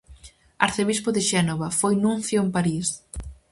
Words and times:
Arcebispo 0.65 1.09
de 1.15 1.21
Xénova, 1.29 1.67
foi 1.79 1.93
nuncio 2.05 2.37
en 2.45 2.49
París. 2.55 2.87